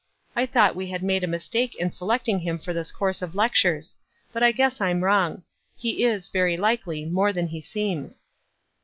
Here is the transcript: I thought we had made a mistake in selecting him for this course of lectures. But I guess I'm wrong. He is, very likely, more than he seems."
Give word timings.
I 0.35 0.47
thought 0.47 0.75
we 0.75 0.87
had 0.87 1.03
made 1.03 1.23
a 1.23 1.27
mistake 1.27 1.75
in 1.75 1.91
selecting 1.91 2.39
him 2.39 2.57
for 2.57 2.73
this 2.73 2.91
course 2.91 3.21
of 3.21 3.35
lectures. 3.35 3.97
But 4.33 4.41
I 4.41 4.51
guess 4.51 4.81
I'm 4.81 5.03
wrong. 5.03 5.43
He 5.77 6.03
is, 6.03 6.27
very 6.27 6.57
likely, 6.57 7.05
more 7.05 7.31
than 7.31 7.45
he 7.45 7.61
seems." 7.61 8.23